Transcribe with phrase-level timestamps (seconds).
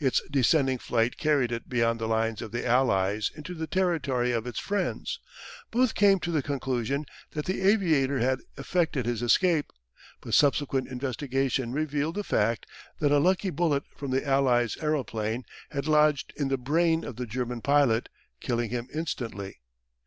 [0.00, 4.46] Its descending flight carried it beyond the lines of the Allies into the territory of
[4.46, 5.20] its friends.
[5.70, 9.66] Both came to the conclusion that the aviator had effected his escape.
[10.22, 12.64] But subsequent investigation revealed the fact
[13.00, 17.26] that a lucky bullet from the Allies' aeroplane had lodged in the brain of the
[17.26, 18.08] German pilot,
[18.40, 19.58] killing him instantly.